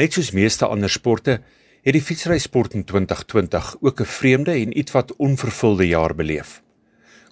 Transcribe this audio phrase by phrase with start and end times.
[0.00, 1.34] Net soos meeste ander sporte,
[1.84, 6.62] het die fietsrysport in 2020 ook 'n vreemde en ietwat onvervulde jaar beleef.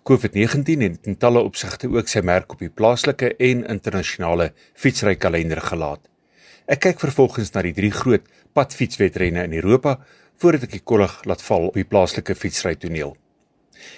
[0.09, 6.01] COVID-19 het in talle opsigte ook sy merk op die plaaslike en internasionale fietsrykalender gelaat.
[6.67, 9.99] Ek kyk vervolgens na die drie groot padfietswedrenne in Europa
[10.37, 13.17] voordat ek die kollig laat val op die plaaslike fietsrytoneel.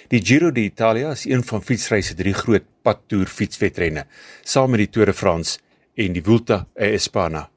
[0.07, 4.05] Die Giro d'Italia is een van fietsry se drie groot padtoer fietswedrenne,
[4.43, 5.59] saam met die Tour de France
[5.95, 7.51] en die Vuelta a España,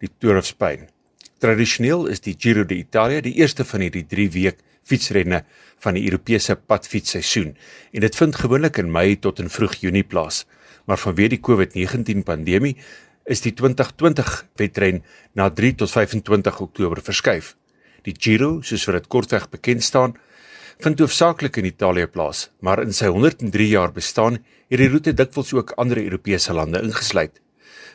[0.00, 0.88] die Tour of Spain.
[1.40, 5.42] Tradisioneel is die Giro d'Italia die eerste van hierdie 3 week fietsrenne
[5.84, 7.54] van die Europese padfietsseisoen
[7.92, 10.44] en dit vind gewoonlik in Mei tot in vroeg Junie plaas.
[10.88, 12.74] Maar vanweë die COVID-19 pandemie
[13.30, 15.02] is die 2020 wedren
[15.36, 17.54] na 3 tot 25 Oktober verskuif.
[18.08, 20.16] Die Giro, soos wat dit kortweg bekend staan,
[20.80, 25.52] vind hoofsaaklik in Italië plaas, maar in sy 103 jaar bestaan het die roete dikwels
[25.52, 27.36] ook ander Europese lande ingesluit.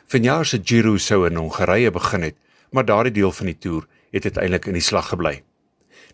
[0.06, 2.36] Vanjaar se Giro sou in Hongarye begin het,
[2.70, 5.40] maar daardie deel van die toer het uiteindelik in die slag gebly.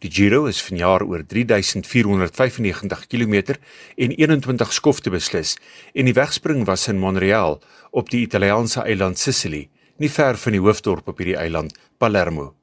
[0.01, 3.59] Die Giro is vanjaar oor 3495 km
[4.01, 5.59] en 21 skofte beslis
[5.93, 9.69] en die wegspring was in Montreal op die Italiaanse eiland Sicily,
[10.01, 12.55] nie ver van die hoofdorp op hierdie eiland, Palermo.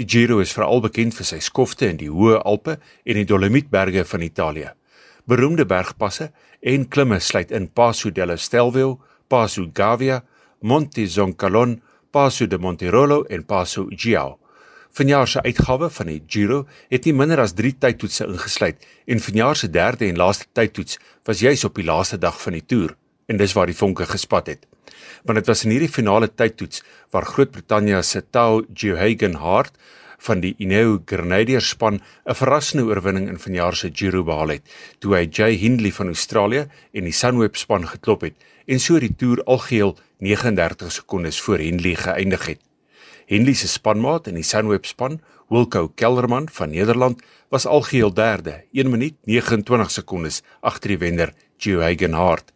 [0.00, 4.08] Die Giro is veral bekend vir sy skofte in die Hoë Alpe en die Dolomietberge
[4.08, 4.72] van Italië.
[5.28, 6.32] Beroemde bergpasse
[6.64, 10.22] en klimme sluit in Passo della Stelvio, Passo Gavia,
[10.62, 14.38] Monte Zoncalon, Passo de Monterolo en Passo Giao.
[14.92, 19.56] Vanjaar se uitgawe van die Giro het nie minder as 3 tydtoetse ingesluit en vanjaar
[19.56, 22.92] se derde en laaste tydtoets was juis op die laaste dag van die toer
[23.26, 24.68] en dis waar die vonke gespat het.
[25.24, 29.74] Want dit was in hierdie finale tydtoets waar Groot-Brittanje se Tao Geoghegan Hart
[30.22, 34.62] van die Ineos Grenadiers span 'n verrassende oorwinning in vanjaar se Giro behaal het,
[34.98, 38.34] toe hy Jay Hindley van Australië en die Sunweb span geklop het
[38.66, 42.60] en so die toer algeheel 39 sekondes voor Henley geëindig het.
[43.26, 48.90] Henley se spanmaat in die Sunweb span, Wilco Kelderman van Nederland, was algeheel derde, 1
[48.90, 52.52] minuut 29 sekondes agter die wenner Geoghegan Hart.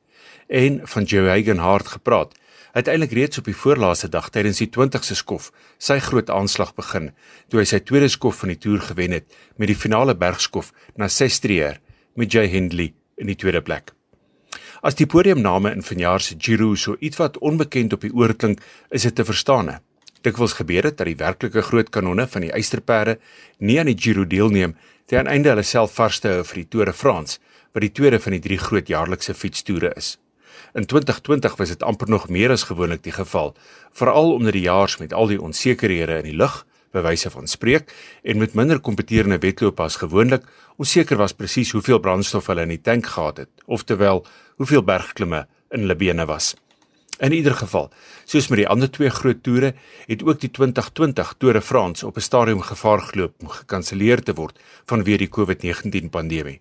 [0.48, 2.34] En van Geoghegan Hart gepraat,
[2.76, 5.48] uiteindelik reeds op die voorlaaste dag tydens die 20ste skof
[5.80, 7.10] sy groot aanslag begin
[7.48, 11.08] toe hy sy tweede skof van die toer gewen het met die finale bergskof na
[11.08, 11.80] Sestriere
[12.16, 13.92] met Jay Hindley in die tweede plek.
[14.84, 18.60] As die podiumname in vanjaar se Giro so ietwat onbekend op die oor klink,
[18.90, 19.80] is dit te verstaane.
[20.24, 23.18] Dikwels gebeur dit dat die werklike groot kanonne van die eysterperde
[23.58, 24.76] nie aan die Giro deelneem
[25.06, 27.38] ten einde hulle self vas te hou vir die Tour de France,
[27.72, 30.16] wat die tweede van die drie groot jaarlikse fietstoere is.
[30.74, 33.54] In 2020 was dit amper nog meer as gewoonlik die geval,
[33.92, 36.64] veral omdat die jaars met al die onsekerhede in die lug
[36.96, 37.92] bewyse van spreek
[38.22, 40.46] en met minder kompeterende wedloop as gewoonlik
[40.76, 44.24] onseker was presies hoeveel brandstof hulle in die tank gehad het, oftewel
[44.56, 46.54] hoeveel bergklimme in hulle bene was.
[47.16, 47.88] In ieder geval,
[48.28, 49.72] soos met die ander twee groot toere,
[50.04, 54.34] het ook die 2020 Tour de France op 'n stadium gevaar geloop om gekanselleer te
[54.34, 56.60] word vanweë die COVID-19 pandemie.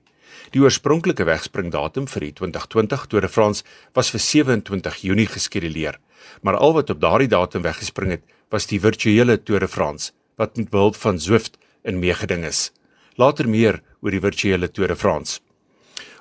[0.54, 3.64] Die oorspronklike wegspringdatum vir die 2020 Tour de France
[3.94, 6.00] was vir 27 Junie geskeduleer,
[6.42, 10.58] maar al wat op daardie datum weggespring het, was die virtuele Tour de France wat
[10.58, 12.72] met behulp van Zwift in meegeding is.
[13.16, 15.40] Later meer oor die virtuele Tour de France.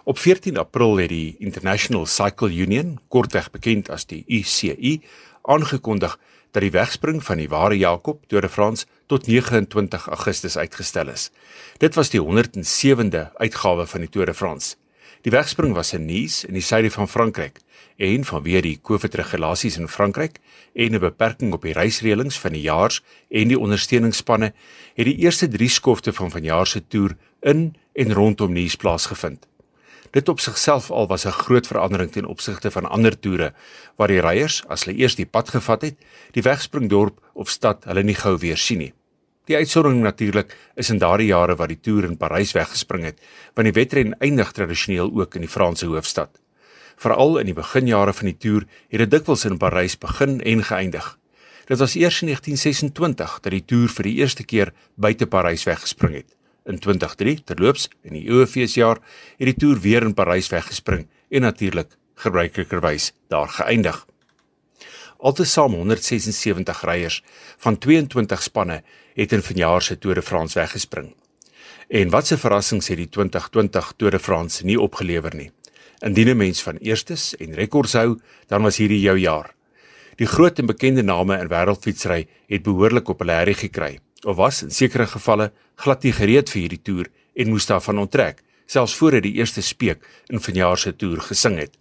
[0.05, 4.99] Op 14 April het die International Cycle Union, kortweg bekend as die UCI,
[5.45, 6.19] aangekondig
[6.55, 11.31] dat die wegspring van die Ware Jakob Tour de France tot 29 Augustus uitgestel is.
[11.79, 14.77] Dit was die 107de uitgawe van die Tour de France.
[15.25, 17.61] Die wegspring was in Nice in die suide van Frankryk
[17.97, 20.39] en vanweë die COVID-regulasies in Frankryk
[20.75, 24.53] en 'n beperking op die reisreëlings van die jaars en die ondersteuningsspanne
[24.95, 29.47] het die eerste 3 skofte van vanjaar se toer in en rondom Nice plaasgevind.
[30.11, 33.55] Dit op sigself al was 'n groot verandering ten opsigte van ander toere
[33.97, 35.97] waar die ryers as hulle eers die pad gevat het,
[36.33, 38.93] die wegspringdorp of stad hulle nie gou weer sien nie.
[39.45, 43.19] Die uitsondering natuurlik is in daardie jare wat die toer in Parys weggespring het,
[43.55, 46.41] want die wedren eindig tradisioneel ook in die Franse hoofstad.
[46.97, 51.19] Veral in die beginjare van die toer het dit dikwels in Parys begin en geëindig.
[51.67, 56.15] Dit was eers in 1926 dat die toer vir die eerste keer buite Parys weggespring
[56.15, 56.37] het.
[56.65, 59.01] In 2003, terloops, in die Eurofeesjaar,
[59.37, 61.91] het die toer weer in Parys weggespring en natuurlik
[62.25, 63.99] gebruiklikerwys daar geëindig.
[65.19, 67.23] Altesaam 176 ryers
[67.61, 68.83] van 22 spanne
[69.15, 71.13] het in vanjaar se Tour de France weggespring.
[71.89, 75.51] En watse verrassings het die 2020 Tour de France nie opgelewer nie.
[76.01, 79.55] Indien 'n mens van eerstes en rekords hou, dan was hierdie jou jaar.
[80.17, 84.63] Die groot en bekende name in wêreldfietsry het behoorlik op hulle herrie gekry of was
[84.63, 85.51] in sekere gevalle
[85.81, 89.63] glad nie gereed vir hierdie toer en moes daarvan onttrek, selfs voor hy die eerste
[89.63, 91.75] speek in vanjaar se toer gesing het.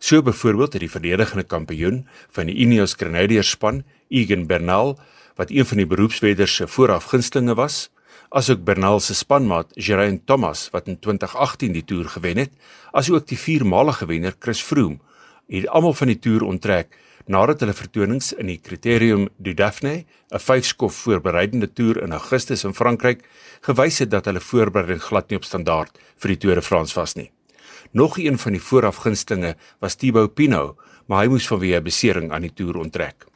[0.00, 4.96] So byvoorbeeld het die verdedigende kampioen van die Ineos Grenadiers span, Egan Bernal,
[5.36, 7.88] wat een van die beroepsweders se voorafgunstlinge was,
[8.30, 12.52] asook Bernal se spanmaat Geraint Thomas wat in 2018 die toer gewen het,
[12.92, 15.00] asook die viermalige wenner Chris Froome,
[15.50, 16.96] het almal van die toer onttrek
[17.30, 20.04] nadat hulle vertonings in die Criterium du Dauphiné,
[20.34, 23.22] 'n vyfskof voorbereidende toer in Augustus in Frankryk,
[23.62, 27.14] gewys het dat hulle voorbereiding glad nie op standaard vir die Tour de France was
[27.14, 27.30] nie.
[27.92, 32.42] Nog een van die voorafgunstlinge was Thibaut Pinot, maar hy moes vanweë 'n besering aan
[32.42, 33.26] die toer onttrek.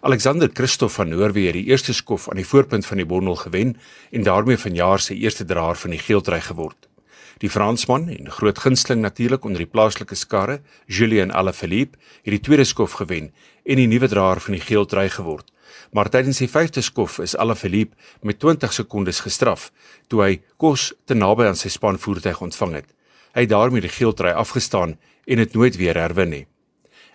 [0.00, 3.76] Alexander Christoph van Noorwe het die eerste skof aan die voorpunt van die bondel gewen
[4.10, 6.91] en daarmee vanjaar se eerste draer van die geeltrui geword.
[7.38, 12.64] Die Fransman en groot gunsteling natuurlik onder die plaaslike skarre, Julien Alaphilippe, het die tweede
[12.64, 13.32] skof gewen
[13.64, 15.52] en die nuwe draer van die geeltrui geword.
[15.92, 19.70] Maar tydens die vyfde skof is Alaphilippe met 20 sekondes gestraf
[20.08, 22.88] toe hy kos te naby aan sy spanvoertuig ontvang het.
[23.32, 26.46] Hy het daarmee die geeltrui afgestaan en dit nooit weer herwin nie.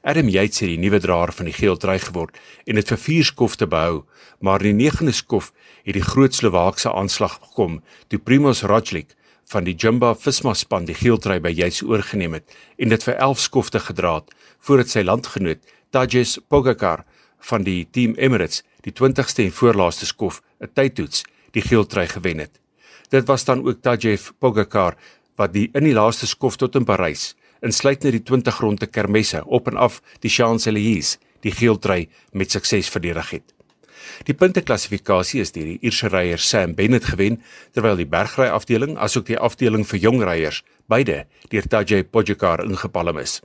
[0.07, 3.67] Adam Yates het die nuwe draer van die geeltrui geword en dit vir vier skofte
[3.67, 4.05] behou,
[4.39, 5.51] maar in die negende skof
[5.83, 9.16] het die groot Slowaakse aanslag gekom toe Primoz Roglic
[9.51, 13.43] van die Jumbo Visma span die geeltrui by Yates oorgeneem het en dit vir 11
[13.45, 14.33] skofte gedra het
[14.67, 15.61] voordat sy landgenoot
[15.95, 17.05] Tadej Pogačar
[17.49, 21.23] van die Team Emirates die 20ste en voorlaaste skof 'n tydtoets
[21.53, 22.59] die geeltrui gewen het.
[23.09, 24.97] Dit was dan ook Tadej Pogačar
[25.37, 29.67] wat die in die laaste skof tot in Parys insluitend die 20 ronde kermesse op
[29.67, 33.56] en af die Champs-Élysées die geeltrui met sukses verdedig het.
[34.27, 37.41] Die punteklassifikasie is deur die Ierse ryer Sam Bennett gewen
[37.73, 43.19] terwyl die bergry afdeling asook die afdeling vir jong ryers beide deur Tadej Pogačar ingepalm
[43.19, 43.41] is.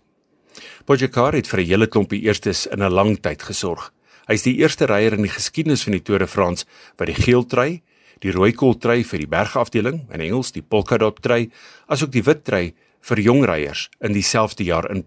[0.84, 3.93] Pogačar het vir 'n hele klompie eerstes in 'n lang tyd gesorg.
[4.28, 6.64] Hy is die eerste ryer in die geskiedenis van die Tour de France
[6.96, 7.82] wat die geeltrui,
[8.20, 11.50] die rooi kooltrui vir die bergafdeling, in Engels die polka dot trui,
[11.88, 15.02] asook die wit trui vir jong ryers in dieselfde jaar in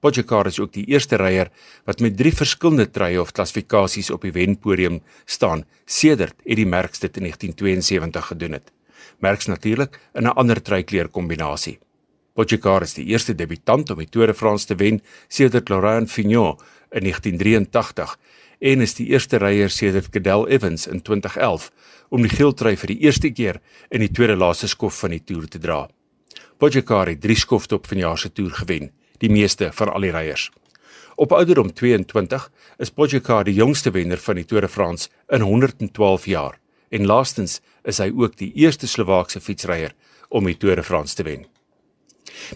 [0.00, 0.12] Palm.
[0.12, 1.50] Pogačar is ook die eerste ryer
[1.84, 7.16] wat met drie verskillende truie of klassifikasies op die wenpodium staan sedert Eddie Merckx dit
[7.16, 8.72] in 1972 gedoen het.
[9.20, 11.78] Merckx natuurlik in 'n ander truikleur kombinasie.
[12.34, 16.56] Pogačar is die eerste debutant om die Tour de France te wen sedert Laurent Fignon
[16.92, 18.18] in 1983
[18.60, 21.70] en is die eerste ryer sedert Cadel Evans in 2011
[22.08, 23.60] om die geel trui vir die eerste keer
[23.90, 25.88] in die tweede laaste skof van die toer te dra.
[26.58, 30.48] Pogačar het 3 skofte op vanjaar se toer gewen, die meeste van al die ryers.
[31.20, 32.48] Op ouderdom 22
[32.80, 36.58] is Pogačar die jongste wenner van die Tour de France in 112 jaar
[36.90, 39.94] en laastens is hy ook die eerste Slowaakse fietsryer
[40.28, 41.46] om die Tour de France te wen.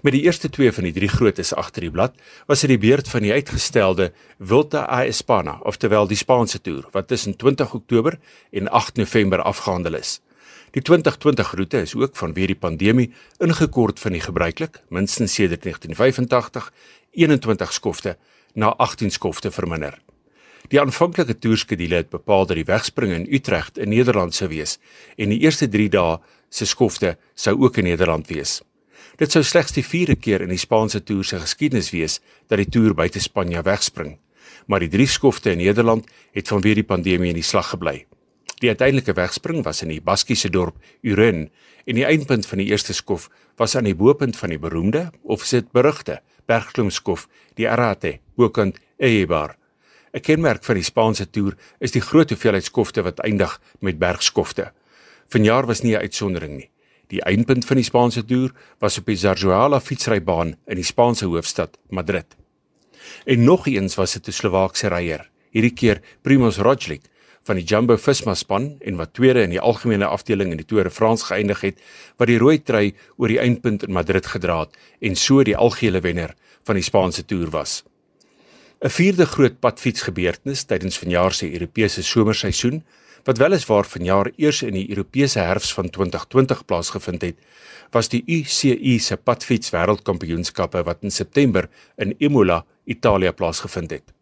[0.02, 2.16] Met die eerste twee van die drie grootes agter die blad,
[2.49, 7.08] was dit die beurt van die uitgestelde Vuelta a España, oftewel die Spaanse toer, wat
[7.08, 8.19] tussen 20 Oktober
[8.52, 10.20] en 8 November afgehandel is.
[10.74, 16.72] Die 2020 roete is ook vanweë die pandemie ingekort van die gebruiklik, minstens sedert 1985,
[17.14, 18.16] 21 skofte
[18.58, 20.00] na 18 skofte verminder.
[20.72, 24.80] Die aanvanklike toerskedule het bepaal dat die wegspring in Utrecht in Nederland sou wees
[25.14, 26.16] en die eerste 3 dae
[26.50, 28.56] se skofte sou ook in Nederland wees.
[29.20, 32.18] Dit sou slegs die 4de keer in die Spaanse toer se geskiedenis wees
[32.48, 34.16] dat die toer buite Spanje wegspring.
[34.66, 38.00] Maar die drie skofte in Nederland het vanweë die pandemie in die slag gebly.
[38.62, 41.48] Die uiteindelike wegspring was in die Baskiese dorp Uren
[41.84, 45.44] en die eindpunt van die eerste skof was aan die bopunt van die beroemde of
[45.44, 47.28] sit berugte bergklimskof
[47.58, 49.56] die Arate bokant Eibar.
[50.14, 54.70] 'n Kenmerk van die Spaanse toer is die groot hoeveelheid skofte wat eindig met bergskofte.
[55.29, 56.70] Vanjaar was nie 'n uitsondering nie.
[57.08, 61.79] Die eindpunt van die Spaanse toer was op die Zarzuela fietsrybaan in die Spaanse hoofstad
[61.90, 62.36] Madrid.
[63.26, 67.02] En nog eens was dit 'n Slowaakse ryer, hierdie keer Primoz Roglic
[67.44, 70.89] van die Jumbo Visma span en wat tweede in die algemene afdeling in die Tour
[70.89, 71.81] de France geëindig het,
[72.17, 76.01] wat die rooi trui oor die eindpunt in Madrid gedra het en so die algehele
[76.01, 76.34] wenner
[76.65, 77.82] van die Spaanse toer was.
[78.84, 82.82] 'n Vierde groot padfietsgebeurtenis tydens vanjaar se Europese somerseisoen,
[83.24, 87.36] wat weliswaar vanjaar eers in die Europese herfs van 2020 plaasgevind het,
[87.91, 94.13] was die UCI se padfiets wêreldkampioenskappe wat in September in Imola, Italië plaasgevind het.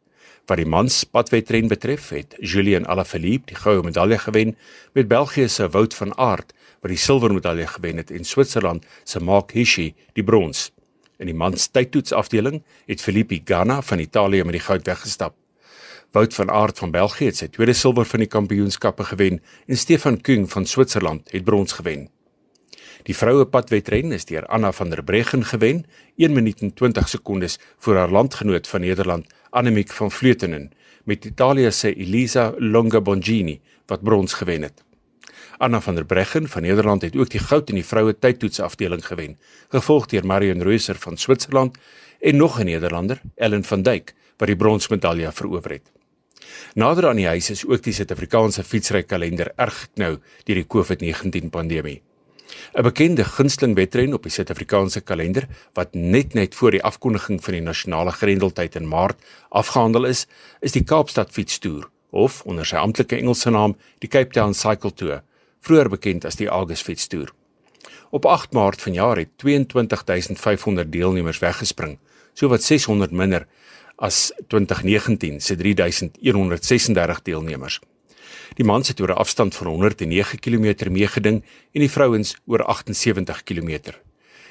[0.47, 4.57] Wat die mans padwedren betref, het Julien Alaphilippe die goue medalje gewen
[4.93, 9.21] met België se Wout van Aert wat die silwer medalje gewen het en Switserland se
[9.23, 10.73] Mark Hirschi die brons.
[11.23, 12.59] In die mans tydtoets afdeling
[12.91, 15.37] het Filippi Ganna van Italië met die goud weggestap.
[16.11, 20.19] Wout van Aert van België het sy tweede silwer van die kampioenskappe gewen en Stefan
[20.21, 22.09] Kung van Switserland het brons gewen.
[23.07, 27.59] Die vroue padwedren is deur Anna van der Breggen gewen, 1 minuut en 20 sekondes
[27.79, 30.71] voor haar landgenoot van Nederland, Annemiek van Vleutenen,
[31.05, 34.85] met Italië se Elisa Longa Bongini wat brons gewen het.
[35.57, 39.05] Anna van der Breggen van Nederland het ook die goud in die vroue tydtoets afdeling
[39.07, 41.77] gewen, gevolg deur Marion Reuser van Switserland
[42.21, 45.93] en nog 'n Nederlander, Ellen van Duyk, wat die bronsmedalje verower het.
[46.75, 51.51] Nader aan die huis is ook die Suid-Afrikaanse fietsry kalender erg geknou deur die COVID-19
[51.51, 52.03] pandemie.
[52.75, 57.53] 'n Bekende gunsteling wedren op die Suid-Afrikaanse kalender wat net net voor die afkondiging van
[57.53, 59.19] die nasionale grendeltyd in Maart
[59.49, 60.27] afgehandel is,
[60.61, 65.23] is die Kaapstad fietstoer of onder sy amptelike Engelse naam die Cape Town Cycle Tour,
[65.61, 67.33] vroeër bekend as die August fietstoer.
[68.11, 71.99] Op 8 Maart vanjaar het 22500 deelnemers weggespring,
[72.35, 73.47] sowat 600 minder
[73.97, 77.81] as 2019 se 3136 deelnemers.
[78.55, 81.43] Die mans het oor 'n afstand van 109 km meegeding
[81.73, 83.81] en die vrouens oor 78 km.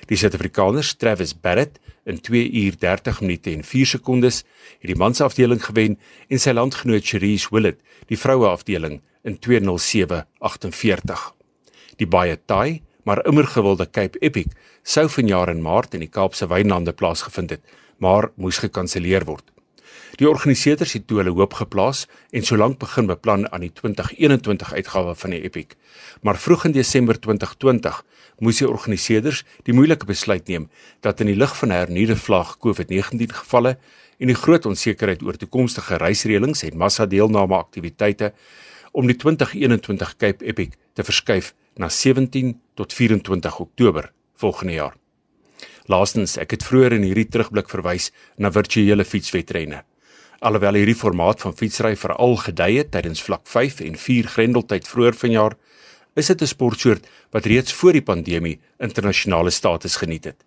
[0.06, 4.44] Die Suid-Afrikaners Travis Barrett in 2 uur 30 minute en 4 sekondes
[4.80, 11.34] het die mansafdeling gewen en sy landgenoot Cherise Willett die vroueafdeling in 207.48.
[11.98, 14.48] Die baie taai maar immer gewilde Cape Epic
[14.84, 17.62] sou vanjaar in Maart in die Kaapse Wynlande plaasgevind het,
[17.98, 19.51] maar moes gekanselleer word.
[20.22, 25.16] Die organiseerders het toe hulle hoop geplaas en solank begin beplan aan die 2021 uitgawe
[25.18, 25.74] van die Epic.
[26.22, 28.04] Maar vroeg in Desember 2020
[28.46, 30.70] moes die organiseerders die moeilike besluit neem
[31.02, 33.74] dat in die lig van hernuide vlag COVID-19 gevalle
[34.22, 38.36] en die groot onsekerheid oor toekomstige reisreëlings en massa deelname aktiwiteite
[38.94, 44.94] om die 2021 Cape Epic te verskuif na 17 tot 24 Oktober volgende jaar.
[45.90, 49.82] Laastens, ek het vroeër in hierdie terugblik verwys na virtuele fietswedrenne.
[50.42, 55.14] Alhoewel hierdie formaat van fietsry veral gedei het tydens vlak 5 en 4 Grendeltyd vroeër
[55.14, 55.54] vanjaar,
[56.18, 60.44] is dit 'n sportsoort wat reeds voor die pandemie internasionale status geniet het.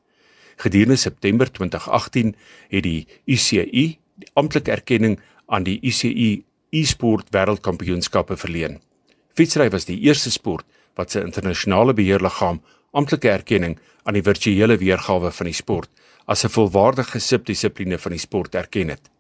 [0.56, 2.34] Gedurende September 2018
[2.68, 8.80] het die UCI die amptelike erkenning aan die UCI e-sport wêreldkampioenskappe verleen.
[9.34, 15.30] Fietsry was die eerste sport wat sy internasionale beheerliggaam amptelike erkenning aan die virtuele weergawe
[15.30, 15.90] van die sport
[16.26, 19.13] as 'n volwaardige subdissipline van die sport erken het.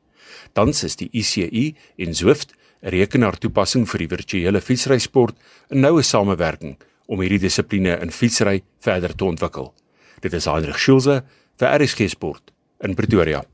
[0.52, 5.36] Tans is die ICI en Zwift 'n rekenaartoepassing vir die virtuele fietsrysport
[5.70, 6.76] 'n noue samewerking
[7.06, 9.74] om hierdie dissipline in fietsry verder te ontwikkel.
[10.20, 11.24] Dit is Heinrich Schulze
[11.56, 13.44] vir RSG Sport in Pretoria.